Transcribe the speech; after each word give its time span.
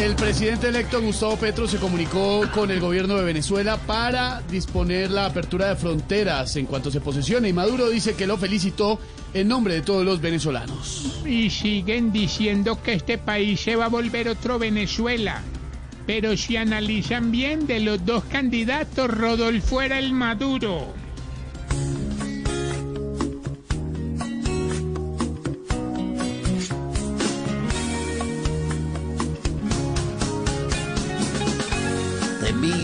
El 0.00 0.14
presidente 0.14 0.68
electo 0.68 1.02
Gustavo 1.02 1.36
Petro 1.36 1.66
se 1.66 1.78
comunicó 1.78 2.48
con 2.54 2.70
el 2.70 2.78
gobierno 2.78 3.16
de 3.16 3.24
Venezuela 3.24 3.76
para 3.78 4.40
disponer 4.42 5.10
la 5.10 5.26
apertura 5.26 5.70
de 5.70 5.76
fronteras 5.76 6.54
en 6.54 6.66
cuanto 6.66 6.88
se 6.92 7.00
posesione 7.00 7.48
y 7.48 7.52
Maduro 7.52 7.88
dice 7.88 8.14
que 8.14 8.28
lo 8.28 8.38
felicitó 8.38 9.00
en 9.34 9.48
nombre 9.48 9.74
de 9.74 9.82
todos 9.82 10.04
los 10.04 10.20
venezolanos. 10.20 11.20
Y 11.26 11.50
siguen 11.50 12.12
diciendo 12.12 12.80
que 12.80 12.92
este 12.92 13.18
país 13.18 13.60
se 13.60 13.74
va 13.74 13.86
a 13.86 13.88
volver 13.88 14.28
otro 14.28 14.56
Venezuela. 14.56 15.42
Pero 16.06 16.36
si 16.36 16.56
analizan 16.56 17.32
bien, 17.32 17.66
de 17.66 17.80
los 17.80 18.04
dos 18.06 18.22
candidatos, 18.24 19.10
Rodolfo 19.10 19.82
era 19.82 19.98
el 19.98 20.12
Maduro. 20.12 20.94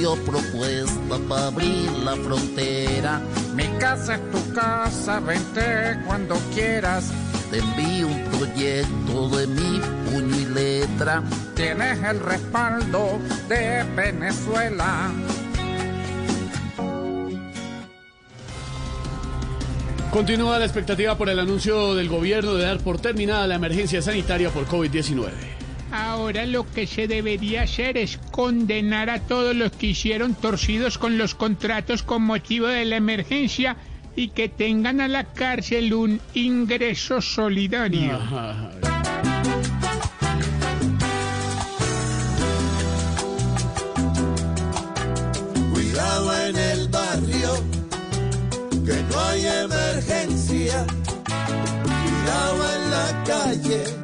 Propuesta 0.04 1.18
para 1.30 1.46
abrir 1.46 1.90
la 2.04 2.14
frontera. 2.16 3.22
Mi 3.54 3.64
casa 3.78 4.16
es 4.16 4.30
tu 4.30 4.52
casa, 4.52 5.18
vente 5.20 5.98
cuando 6.06 6.36
quieras. 6.54 7.10
Te 7.50 7.60
envío 7.60 8.08
un 8.08 8.24
proyecto 8.24 9.28
de 9.30 9.46
mi 9.46 9.80
puño 10.10 10.36
y 10.36 10.44
letra. 10.44 11.22
Tienes 11.54 12.02
el 12.02 12.20
respaldo 12.20 13.18
de 13.48 13.82
Venezuela. 13.96 15.10
Continúa 20.10 20.58
la 20.58 20.66
expectativa 20.66 21.16
por 21.16 21.30
el 21.30 21.38
anuncio 21.38 21.94
del 21.94 22.10
gobierno 22.10 22.54
de 22.54 22.64
dar 22.64 22.78
por 22.80 23.00
terminada 23.00 23.46
la 23.46 23.54
emergencia 23.54 24.02
sanitaria 24.02 24.50
por 24.50 24.66
COVID-19. 24.66 25.53
Ahora 25.96 26.44
lo 26.44 26.68
que 26.68 26.88
se 26.88 27.06
debería 27.06 27.62
hacer 27.62 27.96
es 27.96 28.18
condenar 28.32 29.10
a 29.10 29.20
todos 29.20 29.54
los 29.54 29.70
que 29.70 29.86
hicieron 29.86 30.34
torcidos 30.34 30.98
con 30.98 31.18
los 31.18 31.36
contratos 31.36 32.02
con 32.02 32.22
motivo 32.22 32.66
de 32.66 32.84
la 32.84 32.96
emergencia 32.96 33.76
y 34.16 34.30
que 34.30 34.48
tengan 34.48 35.00
a 35.00 35.06
la 35.06 35.22
cárcel 35.22 35.94
un 35.94 36.20
ingreso 36.34 37.20
solidario. 37.20 38.18
Cuidado 45.72 46.46
en 46.48 46.56
el 46.56 46.88
barrio, 46.88 47.54
que 48.84 49.00
no 49.12 49.20
hay 49.20 49.46
emergencia. 49.46 50.86
Cuidado 51.84 52.74
en 52.74 52.90
la 52.90 53.24
calle. 53.24 54.03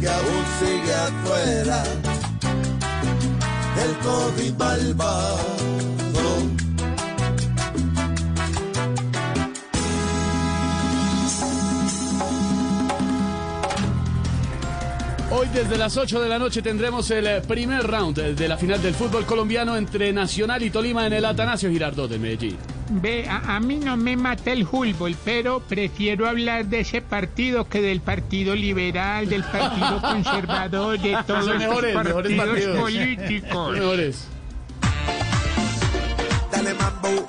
Que 0.00 0.08
aún 0.08 0.44
sigue 0.58 0.94
afuera 0.94 1.82
el 3.84 3.96
COVID 3.98 4.52
malvado. 4.58 5.54
Hoy 15.36 15.48
desde 15.52 15.76
las 15.76 15.96
8 15.96 16.20
de 16.20 16.28
la 16.28 16.38
noche 16.38 16.62
tendremos 16.62 17.10
el 17.10 17.26
eh, 17.26 17.40
primer 17.40 17.82
round 17.84 18.16
de 18.16 18.48
la 18.48 18.56
final 18.56 18.80
del 18.80 18.94
fútbol 18.94 19.26
colombiano 19.26 19.76
entre 19.76 20.12
Nacional 20.12 20.62
y 20.62 20.70
Tolima 20.70 21.06
en 21.06 21.14
el 21.14 21.24
Atanasio 21.24 21.70
Girardot 21.70 22.08
de 22.08 22.18
Medellín. 22.20 22.73
Ve, 22.90 23.26
a, 23.28 23.56
a 23.56 23.60
mí 23.60 23.76
no 23.76 23.96
me 23.96 24.16
mata 24.16 24.52
el 24.52 24.66
fútbol, 24.66 25.16
pero 25.24 25.60
prefiero 25.60 26.28
hablar 26.28 26.66
de 26.66 26.80
ese 26.80 27.00
partido 27.00 27.66
que 27.68 27.80
del 27.80 28.00
partido 28.00 28.54
liberal, 28.54 29.28
del 29.28 29.42
partido 29.44 30.00
conservador, 30.02 30.98
de 31.00 31.16
todos 31.26 31.46
los 31.46 31.58
mejores, 31.58 31.94
mejores 31.96 32.36
partidos 32.36 32.46
partidos. 32.46 32.78
políticos. 32.80 33.72
Mejores. 33.72 34.28
Dale 36.52 36.74
mambo. 36.74 37.26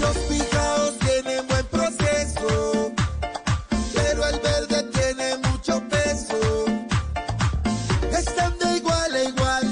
Los 0.00 0.16
picaos 0.28 0.98
tienen 1.00 1.46
buen 1.48 1.66
proceso, 1.66 2.92
pero 3.94 4.26
el 4.28 4.40
verde 4.40 4.82
tiene 4.92 5.36
mucho 5.48 5.82
peso. 5.88 6.64
Están 8.16 8.58
de 8.58 8.76
igual 8.76 8.97
igual 9.24 9.67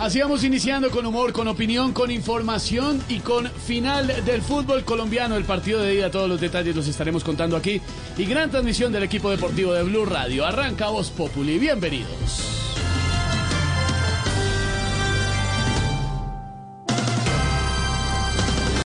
Así 0.00 0.18
vamos 0.18 0.44
iniciando 0.44 0.90
con 0.90 1.04
humor, 1.04 1.34
con 1.34 1.46
opinión, 1.46 1.92
con 1.92 2.10
información 2.10 3.02
y 3.06 3.20
con 3.20 3.46
final 3.50 4.24
del 4.24 4.40
fútbol 4.40 4.82
colombiano. 4.82 5.36
El 5.36 5.44
partido 5.44 5.82
de 5.82 5.94
ida, 5.94 6.10
todos 6.10 6.26
los 6.26 6.40
detalles 6.40 6.74
los 6.74 6.88
estaremos 6.88 7.22
contando 7.22 7.54
aquí. 7.54 7.82
Y 8.16 8.24
gran 8.24 8.50
transmisión 8.50 8.92
del 8.92 9.02
equipo 9.02 9.30
deportivo 9.30 9.74
de 9.74 9.82
Blue 9.82 10.06
Radio. 10.06 10.46
Arranca 10.46 10.88
Voz 10.88 11.10
Populi. 11.10 11.58
Bienvenidos. 11.58 12.49